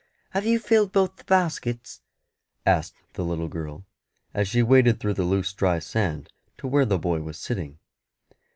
[0.31, 2.01] "Have you filled both the baskets?"
[2.65, 3.85] asked the little girl,
[4.33, 7.77] as she waded through the loose dry sand to where the boy was sitting.